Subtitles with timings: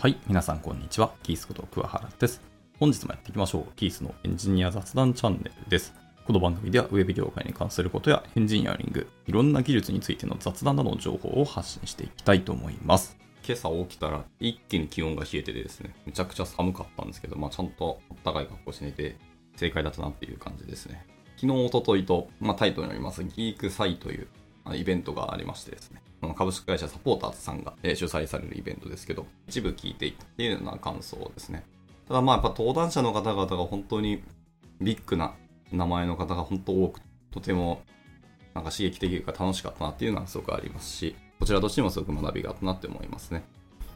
[0.00, 1.10] はい、皆さんこんにちは。
[1.24, 2.40] キースこと桑原です。
[2.78, 3.74] 本日もやっていきましょう。
[3.74, 5.92] キースのエンジニア雑談チャンネルです。
[6.24, 13.16] この番組ではウェブ業界に関することやエンジニアリング、いろんな技術についての雑談などの情報を発信していきたいと思います。
[13.44, 19.16] 今朝起きたら一気に気温が冷えててですね、めちゃくちゃ寒かったんですけど、まあちゃんと暖かい格好して寝て
[19.56, 21.04] 正解だったなっていう感じですね。
[21.38, 24.28] 昨日、一昨日と、まあ、タイトルにありますギークサイという
[24.76, 25.97] イベントがありましてですね、
[26.34, 31.64] 株式会社サポーターズさんが、主催されるイベントですけど、一部聞いていたっていうような感想ですね。
[32.06, 34.22] ただまあやっぱ登壇者の方々が本当に
[34.80, 35.34] ビッグな
[35.72, 37.82] 名前の方が本当多く、とても
[38.54, 43.44] なんか刺激的というか楽しかったなっていうのはすごくありますし、こちらとしてもすごく学びがあったなって思いますね。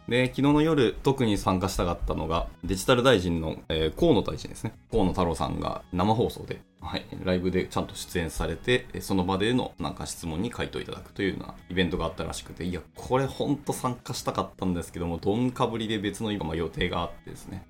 [0.08, 4.74] で、昨日の夜、特に参加したかったのが、デジタル大臣の、えー河野大臣ですね。
[4.90, 17.64] 河野太郎さんが生放送で、はい、ライブでちゃんと出演されて、その場でのなんか質問に回答いただくというようなイベントがあったらしくて、いや、これほんと参加したかったんですけども、どんかぶりで別の今、まあ予定があってですね。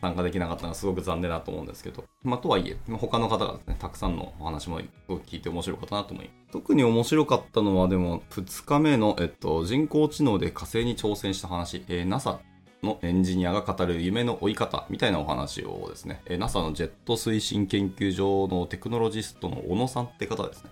[0.00, 6.52] 参加できなかったのはすごく残念だと思うんですけど、まあ、とはいえ、他の方がですね、たくさんのお話も聞いて面白かったなと思います。
[6.52, 12.40] 特に面白かったのは、でも、2日目の、えっと、人工知能で火星に挑戦した話、えー NASA
[12.82, 20.70] のエンジニアが語る夢の追い方みたいなお話をですね、えー NASA のジェット推進研究所のテクノロジストの小野さんって方ですね。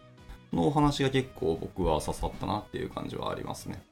[0.53, 3.83] のお話が結構僕は刺さったなっていう感じはありますね。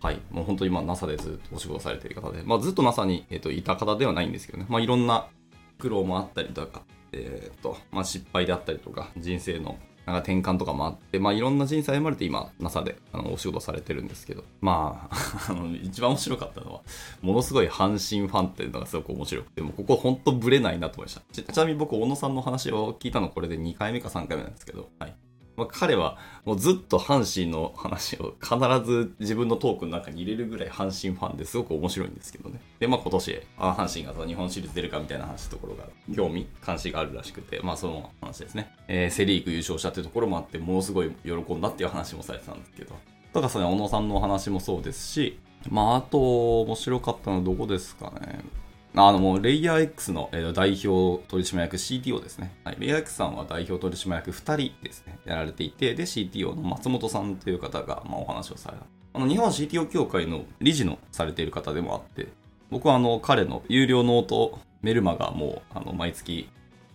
[0.00, 0.20] はい。
[0.30, 4.66] もう本当に今 NASA でずっとお仕事されている方で、まあずっと NASA に、えっといた方ではないんですけどね。
[4.68, 5.26] まあいろんな
[5.78, 16.80] 苦労もあったりとか、えっと、まあ失敗であったりとか、人生のなんか転換とかもあって、まあいろんな人生歩まれて今 NASA であのお仕事されてるんですけど、まあ、 あの一番面白かったのは、
[17.20, 21.22] ものすごい阪神ファンっていうのがすごく面白くて、もうここ本当ブレないなと思いました。
[21.32, 25.14] ちちなみに僕、小野さんの話を聞いたのこれで2回目か3回目なんですけど、はい。
[25.60, 26.16] まあ、彼は
[26.46, 32.60] もうずっと阪神の話を必ず自分のトークの中に入れるぐらい阪神ファンですごく面白いんですけどね。
[32.78, 35.84] で、まあ今年、あ阪神がその日本シリーズ出るかみたいな話ところが
[36.16, 38.74] 興味、関心があるらしくて、まあその話ですね。
[38.88, 42.94] えーセリーグ優勝したっていうところもあって、ものすごい喜んだっていう話もされてたんですけど。
[43.34, 48.40] ただその小野さんのお話もそうですし、まああと面白かったのはどこですかね。
[48.94, 52.52] あのもうレイヤー X の代表取締役 CTO ですね。
[52.64, 58.84] はい、レイヤー X さんは代表取締役2人ですね、やられていて、で CTO の松本さんという方がまあお話をされた。
[59.12, 62.28] あの日本 CTO 協会の理事のされている方でもあって、
[62.70, 66.48] 僕はあの彼の有料ノートメルマガもうあの毎月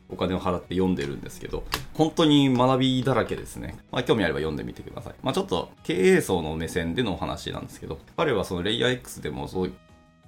[0.09, 1.63] お金を払って読んでるんですけど、
[1.93, 3.77] 本当に学びだらけですね。
[3.91, 5.13] まあ、興味あれば読んでみてください。
[5.23, 9.73] まあ、ちょっと経営層の目線でのお話なんですけど、彼はそのレイヤー X でもそう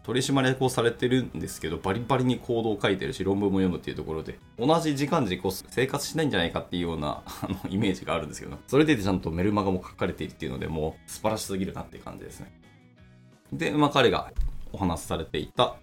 [0.08, 12.54] 取締役をされてるんですけど、バリバリにコードを書いてるし、論文も読むっていうところで、同じ時間軸を生活しないんじゃないかっていうような あのイメージがあるんですけど、それでちゃんとメルマガも書かれているっていうので、もう素晴らしすぎるなっていう感じですね。
[13.52, 14.32] で、まあ彼が
[14.72, 15.76] お話しされていた、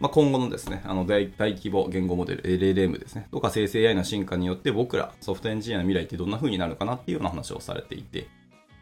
[0.00, 8.26] まあ、今後のですね、あの大大規模言語モデル LLM ですね、とか生成 AI の進化によって僕らソフトエンジニアの未来ってどんな風になるかなっていうような話をされていて、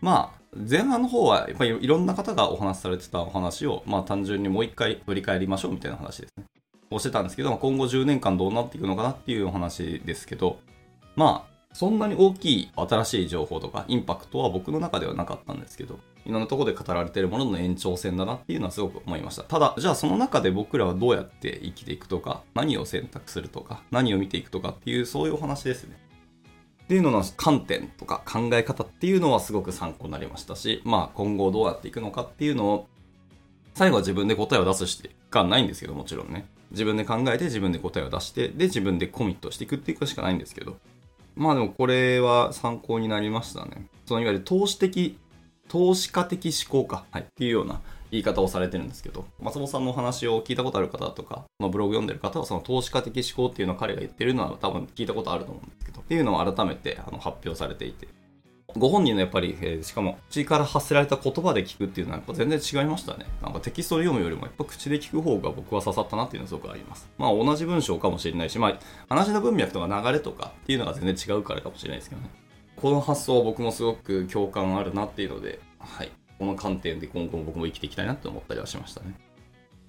[0.01, 6.45] まあ、前半の方はやっぱりいろんな方がお話しされてたお話を、まあ単純にもう一回振り返りましょうみたいな話ですね。
[6.91, 10.59] をしてたんですけど、今後10年間どうなっていくのかなっていうお話ですけど、
[11.15, 19.45] まあ、そんなに大きい新しい情報とかインパクトは僕の中ではなかったんですけど、いろんなところで語られているものの延長線だなっていうのはすごく思いました。
[19.45, 25.97] ただ、じゃあその中で僕らはどうやって生きていくとか、何を選択するとか、何を見ていくとかっていう、そういうお話ですね。
[26.91, 32.89] っていうのの観点とか考え方っていうのはすごく参考になりましたし、まあ今後どうやっていくのかっていうのを、
[33.75, 36.49] 最後は自分で答えを出すしかないんですけど、もちろんね。
[36.73, 40.79] 自分で考えて自分で答えを出して、で自分でコミットしていくっていくしかないんですけど。
[41.37, 43.87] まあでもこれは参考になりましたね。
[44.05, 45.17] そのいわゆる投資的、
[45.71, 58.09] 投資家的思考か、っていうような言い方をされてるんですけど、松本さんのお話を聞いたことある方とか、このブログ読んでる方はその投資家的思考っていうのを彼が言ってるのは多分聞いたことあると思うんですけど、っていうのを改めてあの発表されていて、
[58.77, 63.27] ご本人のやっぱり、えーしかも口から発せられた言葉で聞くっていうのはやっぱ全然違いましたね。
[63.41, 67.09] なんかテキストで読むよりもやっぱ口で聞く方が僕は刺さったなっていうのはすごくあります。
[67.17, 68.79] まあ同じ文章かもしれないし、まあ
[69.09, 72.29] 話の文脈とか流れとかっていうのが全然違うからかもしれないですけどね。
[72.77, 76.11] この発想は僕もすごく共感あるなっていうので、はい。
[76.39, 79.15] この観点で今後も僕も生きていきたいなって思ったりはしましたね。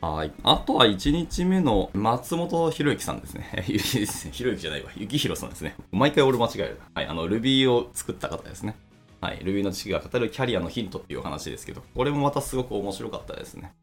[0.02, 0.32] はい。
[0.44, 3.64] あとは1日目の松本博之さんですね。
[3.68, 4.90] ゆひろゆきじゃないわ。
[4.96, 5.76] ゆきひろさんですね。
[5.92, 6.82] 毎回俺間違える。
[6.96, 7.06] はい。
[7.06, 8.76] あの、Ruby を作った方ですね。
[9.22, 9.40] はい。
[9.44, 13.74] Ruby の知識が語るキャリアのヒントっていう話ですけど、これもまたすごく面白かったですね。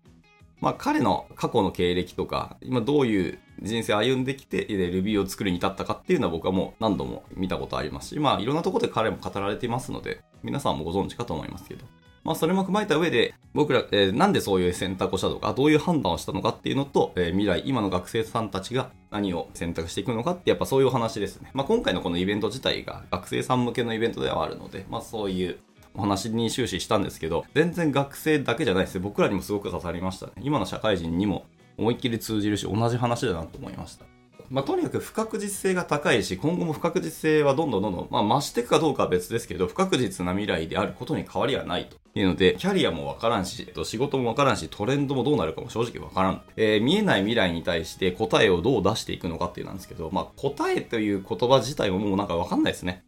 [0.61, 11.85] まあ彼の過去の経歴とか、今どういう人生を歩んできて、Ruby を作るに至ったかっていうのは僕はもう何度も見たことありますし、まあいろんなところで彼も語られていますので、皆さんもご存知かと思いますけど、
[12.29, 21.51] まあ、それも踏まえた上で、僕ら、えー、なんでそういう選択をしたとか、どういう判断をしたのかっていうのと、えー、未来、今の学生さんたちが何を選択していくのかって、やっぱそういうお話ですね。
[21.55, 25.59] まあ、今回のこのイベント自体が学生さん向けのイベントではあるので、まあ、そういう
[25.95, 30.33] お話に終始したんですけど、全然学生だけじゃないですね僕らにもすごく刺さりましたね。
[30.43, 31.47] 今の社会人にも
[31.79, 34.05] 思いっきり通じるし、同じ話だなと思いました。
[34.51, 41.97] まあ、とにかく不確実性が高いし、今後も不確実性はどんどんどんどん、まあ、増していくかどうかは別ですけど、不確実な未来であることに変わりはないと。
[42.15, 46.43] いうので、キャリアもわからんし、仕事もわからんし、トレンドもどうなるかも正直わからん。
[46.57, 53.05] えー、見えない未来に対して答えをどう出していくのかっていうなんですけど、まあ、答えという言葉自体ももうなんかわかんないですね。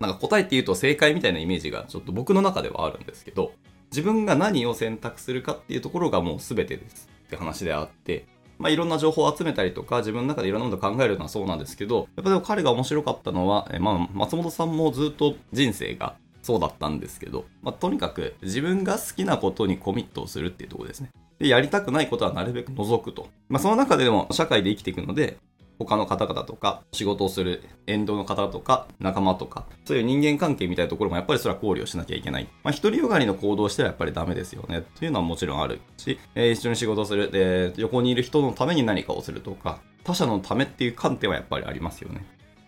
[0.00, 3.52] なんか答えって言うと正解みたいなイメージがちょっと僕の中ではあるんですけど、
[3.90, 8.26] 自分が何を選択するかっていうところがもう全てですって話であって、
[8.58, 21.10] まあ、いろんな情報を集めたりとか、自分の中でいろんなことを考えるのはそうなんですけど、やっぱでも彼が面白かったのは、えまあ、松本さんもずっと人生がそうだったんですけど、まあ、とにかく自分が好きなことにコミットをするっていうところですね。
[21.38, 23.28] で、やりたくないことはなるべく除くと。
[23.48, 25.38] まあ、その中でも社会で生きていくので、
[25.78, 32.48] 他の方々とか、仕事をする沿道の方とか、仲間とか、そういう人間関係みたいなところもやっぱりそれは考慮しなきゃいけない。
[32.64, 34.84] まあ、一人よがりの行動してはやっぱりダメですよね。
[34.98, 42.26] というのはもちろんあるし、えー、一緒に仕事をする、で、横にいる人のために何かをするとか、他者のためっていう観点はやっぱりありますよね。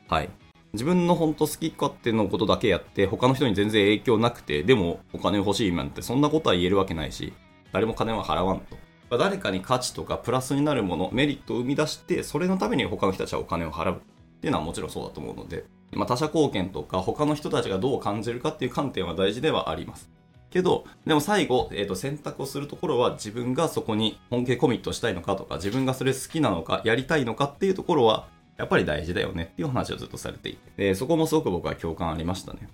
[0.08, 0.30] はい。
[0.72, 7.32] 自分の本当好き勝手のことだけやって、他の人に全然影響なくて、でもお金欲しいなんてそんなことは言えるわけないし、
[7.72, 8.76] 誰も金は払わんと。
[9.18, 20.10] 誰かに価値とかプラスになるもの、メリットを生み出して、それのために他の人たちはお金を払うっていうのはもちろんそうだと思うので、まあ、他者貢献とか他の人たちがどう感じるかっていう観点は大事ではあります。
[20.50, 32.68] けど、でも最後、えっ、ー、と、選択をするところは自分がそこに本気でコミットしたいのかとか、自分がそれ好きなのか、やりたいのかっていうところは、やっぱり大事だよねっていう話をずっとされていて、そこもすごく僕は共感ありましたね。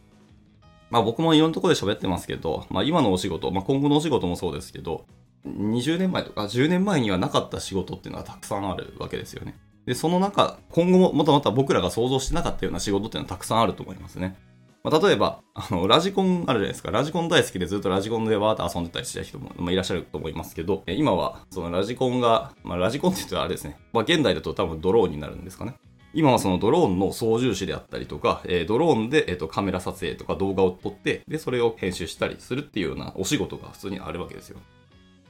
[0.90, 5.04] まあ僕もいろんなところで喋ってますけど、まあ今のお仕事、まあ今後のお仕事もそうですけど、
[5.46, 9.54] 20年前とか10年前にはなかった仕事っていうのはたくさんあるわけですよね。
[9.86, 14.36] で、その中、今後もまたまた僕らが想像してなかったような仕事っていうのはたくさんあると思いますね。
[14.82, 16.90] まあ、例えば、あの、ラジコンあるじゃないですか。
[16.90, 23.78] ラジコン大好きでずっとラジコンでわーって遊んでたりした人も、まあ、いらっしゃると思いますけど、今は、そのラジコンが、まあ、ラジコンって言ったらあれですね。
[23.92, 25.74] まあ、現代だと多分ドローンになるんですかね。
[26.14, 34.58] 今はそのドローンの操縦士であったりとか、えー、ドローンで、えーと、カメラ撮影とか動画を撮って、で、それを編集したりするっていうようなお仕事が普通にあるわけですよ。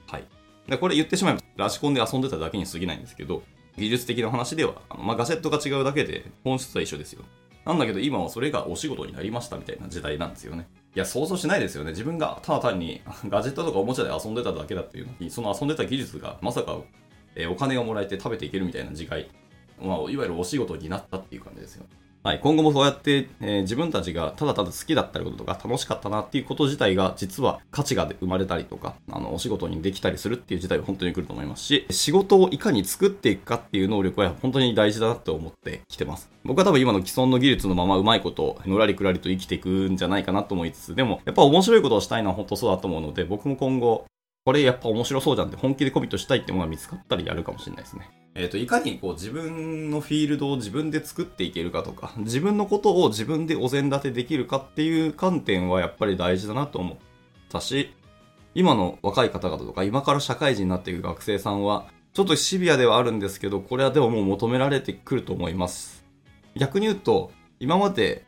[0.07, 0.23] はい。
[0.67, 3.43] で、これ言ってしまえば、ラジコンで遊んでただけに過ぎないんですけど、
[3.77, 7.23] 技術的な話では、まあ、ガジェットが違うだけで本質は一緒ですよ。
[7.65, 10.67] なんだけど今はそれがお仕事になりましたみたいな時代なんですよね。
[10.95, 11.91] いや、想像しないですよね。
[11.91, 16.79] 自分がただ単に ガジェットとかおもちゃで遊んでただけだっていうのに、その遊んでた技術がまさか、
[17.35, 19.29] え、お金がもらえて食べていけるみたいな時代、
[19.79, 21.85] まあ、いわゆるお仕事になったっていう感じですよ。
[22.27, 36.29] はい、今後もそうやって、えー、自分たちがただただ好きだったりこととか楽しかったなっていうこと自体が実は価値が生まれたりとか、あの、お仕事にできたりするっていう時代は本当に来ると思いますし、仕事をいかに作っていくかっていう能力は本当に大事だなって思ってきてます。
[36.43, 44.03] 僕は多分今の既存の技術のままうまいこと、のらりくらりと生きていくんじゃないかなと思いつつ、でもやっぱ面白いことをしたいのは本当そうだと思うので、僕も今後、
[44.43, 48.09] これやっぱ面白そうじゃんって本気でコミットしたいってものが見つかったりやるかもしれないですね。
[48.37, 56.97] えっ、ー、と、いかにこう自分のフィールドを自分で作っていけるかとか、 自分のことを自分でお膳立てできるかっていう観点はやっぱり大事だなと思っ
[57.49, 57.89] たし、
[58.53, 66.05] 今の若い方々とか、今から社会人になっていく学生さんは、ちょっとシビアではあるんですけど、これはでももう求められてくると思います。
[66.55, 68.25] 逆に言うと、今まで、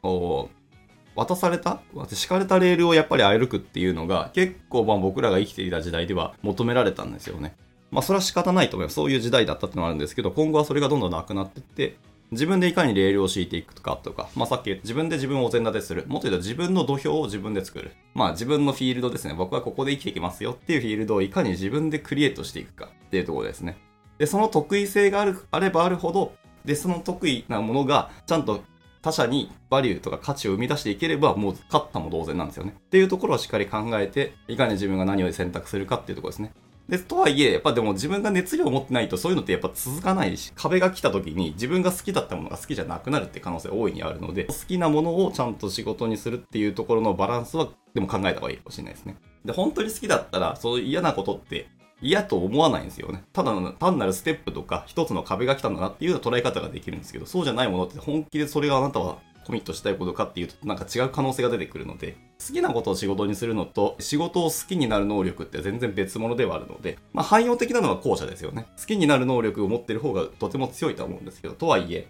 [1.16, 7.56] 渡された敷かれたレールをやっぱり歩くっていうのが結構まあ僕らが生きていた時代では求められたんですよね。
[7.92, 8.96] まあそれは仕方ないと思います。
[8.96, 11.98] そういう時代だったってのはあるんですけど、今後はそれがどんどんなくなっていって、
[12.32, 16.06] 自分でいかにレールを敷いていくかとか、まあさっき自分で自分をお膳立てする。
[16.08, 17.92] もっと言うと自分の土俵を自分で作る。
[18.14, 19.34] まあ自分のフィールドですね。
[19.34, 23.78] 僕はここで生きていきますよっていうフィールドをいかに自分でクリエイトしていくかっていうところですね。
[24.20, 26.34] で、その得意性がある、あればあるほど、
[26.66, 28.62] で、その得意なものがちゃんと
[29.02, 32.76] 他者にバリューとか価値を生み出していければもう勝ったも同然なんですよね。
[32.78, 36.52] っていうところをしっかり考えて、いかに自分が何を選択するかっていうところですね。
[36.90, 49.18] で、とはいえ、やっぱでも自分が熱量を持ってないとそういうのってやっぱ続かないし、壁が来た時に自分が好きだったものが好きじゃなくなるって可能性大いにあるので、好きなものをちゃんと仕事にするっていうところのバランスはでも考えた方がいいかもしれないですね。
[49.46, 51.70] で、本当に好きだったら、そういう嫌なことって
[52.02, 53.24] 嫌と思わないんですよね。
[53.34, 59.20] ただの単なるステップとか一つの壁が来たんだなっていう捉え方ができるんですけど、そうじゃないものって本気でそれがあなたは
[59.50, 68.68] コミットしたいことかっていうとなんか違う可能性が出てくるので、好きなことを仕事にするのと仕事を好きになる能力って全然別物ではあるので、まあ汎用的なのは後者ですよね。
[68.80, 72.08] 好きになる能力を持ってる方がとても強いとは思うんですけど、とはいえ、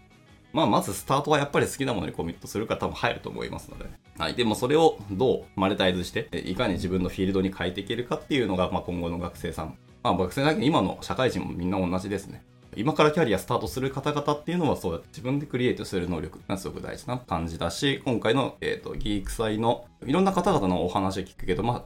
[0.52, 3.86] まあ、まずスタートはやっぱり好きなものにコミットするから多分入ると思いますので。
[4.18, 4.34] はい。
[4.34, 9.78] でもそれをどうマネタイズして、いかに自分のフィールドに変えていけるかっていうのが、まあ、今後の学生さん。
[10.04, 12.44] まあ、学生だけ今の社会人もみんな同じですね。
[12.76, 21.84] 今からキャリアスタートする方々っていうのはそうやって自分でクリエイトする能力がすごく大事な感じだし、今回の、えっ、ー、と、ギーク祭のいろんな方々のお話を聞くけど、まあ、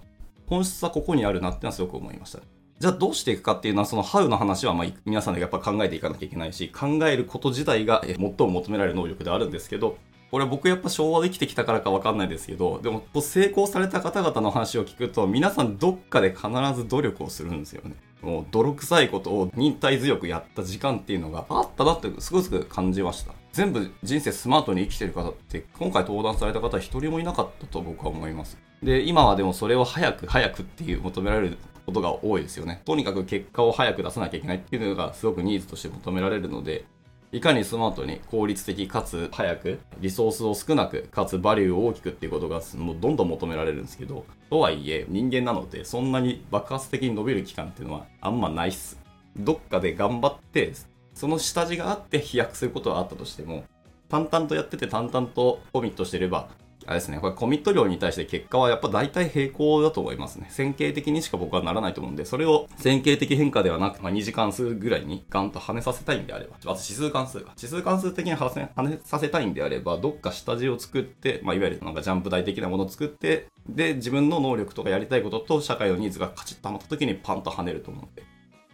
[0.47, 2.39] 本質はここにあるなっていうのはすごく思いました。
[2.79, 9.97] じゃあどうしていくかっていうのは、その How の話はまあ皆さんでやっぱ考えていかなきゃいけないし、考えること自体が最も求められる能力であるんですけど、
[10.31, 17.95] これ僕やっぱ昭和で生きてきたからかわかんないですけど、でも成功された方々の話を聞くと、皆さんどっかで必ず努力をするんですよね。
[18.23, 23.33] もう泥臭いことを忍耐強くやった時間っていうのがあったなってすごく感じました。
[23.51, 28.57] 全部人生スマートに生きてる方って今回登壇された方は一人もいなかったと僕は思います。
[28.81, 32.81] で、今はでもそれを早く早くっていう求められることが多いですよね。
[32.85, 36.85] とにかく結果を早く出さなきゃいけないっていうのがすごくニーズとして求められるので、
[37.33, 48.99] いかにスマートに効率的かつ早く、リソースを少なく、かつバリューを大きくっていうことがもうどんどん求められるんですけど、とはいえ人間なのでそんなに爆発的に伸びる期間っていうのはあんまないっす。
[49.35, 50.73] どっかで頑張って、
[51.15, 53.63] その下地があって飛躍することはあったとしても、
[54.09, 56.49] 淡々とやってて淡々とコミットしてれば、
[56.85, 60.47] あれですね、これコミット量に対して結果はやっぱ大体平行だと思いますね。
[60.49, 67.53] 線形的にしか僕はならないと思うんで、それを線形的変化ではなく、まあ、2次関数ぐらいにガンと跳ねさせたいんであれば、あと指数関数か。
[67.57, 78.23] 指数関数的に跳ねさせたいんであれば、どっか下地を作って、まあ、いわゆるなんかジャンプ台的なものを作って、で、自分の能力とかやりたいことと社会のニーズがカチッとはまった時にパンと跳ねると思うんで。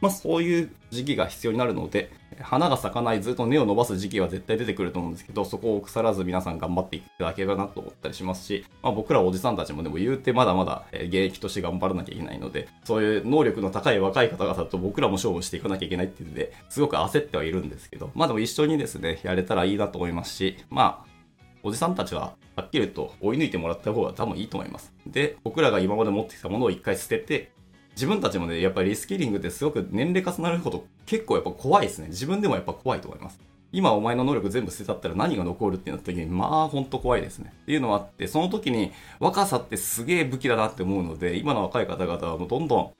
[0.01, 2.09] まあ、そういう時期が必要になるので、
[2.41, 21.09] 花が咲かないずっと根を伸ばす時期は絶対出てくると思うんですけど、そこを腐らず皆さん頑張っていただければなと思ったりしますし、まあ、僕らおじさんたちもでも言うてまだまだ現役として頑張らなきゃいけないので、そういう能力の高い若い方々と僕らも勝負していかなきゃいけないっていうので、すごく焦ってはいるんですけど、まあでも一緒にですね、やれたらいいなと思いますし、まあ、
[21.61, 24.93] おじさんたちは、はっきり言うと追い抜いてもらった方が多分いいと思います。
[25.07, 27.51] で、僕らが今まで持ってきたものを一回捨てて、
[27.99, 32.07] 自分たちもね、やっぱりリスキリングってすごく年齢重なるほど結構やっぱ怖いですね。
[32.07, 33.37] 自分でもやっぱ怖いと思います。
[33.73, 37.53] 今お前の能力全部捨てたったら何が残るってなった時に、まあほんと怖いですね。
[37.63, 42.91] っていうのはあって、その時に若さってすげえ武器だなって思うので、今の若い方々はもうどんどん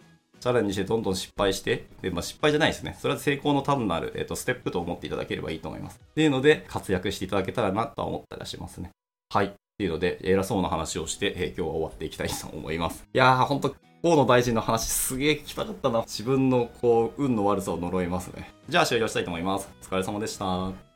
[0.42, 2.98] チャレンジしてどんどん失敗して、で、まあ、失敗じゃないですね。
[3.00, 6.00] それは成功の単なる、えっ、ー、と、ステップと思っていただければいいと思います。
[6.04, 8.92] っていうので、活躍していただけたらなとは思ったりしますね。
[9.34, 9.54] はい。
[9.80, 13.08] っていうので、偉そうな話をして、えー、今日は終わっていきたいと思います。
[13.14, 16.02] いやー、ほんと、河野大臣の話すげえ聞きたかったな。
[16.02, 18.52] 自分のこう、運の悪さを呪いますね。
[18.68, 19.70] じゃあ終了したいと思います。
[19.82, 20.89] お疲れ様でした。